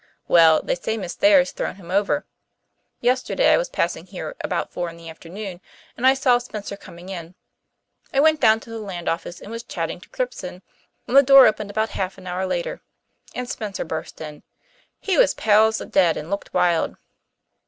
"Well, 0.27 0.63
they 0.63 0.73
say 0.73 0.97
Miss 0.97 1.13
Thayer's 1.13 1.51
thrown 1.51 1.75
him 1.75 1.91
over. 1.91 2.25
Yesterday 3.01 3.53
I 3.53 3.57
was 3.57 3.69
passing 3.69 4.07
here 4.07 4.35
about 4.41 4.71
four 4.73 4.89
in 4.89 4.97
the 4.97 5.11
afternoon 5.11 5.61
and 5.95 6.07
I 6.07 6.15
saw 6.15 6.39
Spencer 6.39 6.75
coming 6.75 7.09
in. 7.09 7.35
I 8.11 8.19
went 8.19 8.41
down 8.41 8.61
to 8.61 8.71
the 8.71 8.79
Land 8.79 9.07
Office 9.07 9.39
and 9.39 9.51
was 9.51 9.61
chatting 9.61 10.01
to 10.01 10.09
Cribson 10.09 10.63
when 11.05 11.13
the 11.13 11.21
door 11.21 11.45
opened 11.45 11.69
about 11.69 11.89
half 11.89 12.17
an 12.17 12.25
hour 12.25 12.47
later 12.47 12.81
and 13.35 13.47
Spencer 13.47 13.85
burst 13.85 14.19
in. 14.19 14.41
He 14.99 15.19
was 15.19 15.35
pale 15.35 15.67
as 15.67 15.77
the 15.77 15.85
dead, 15.85 16.17
and 16.17 16.31
looked 16.31 16.51
wild. 16.51 16.97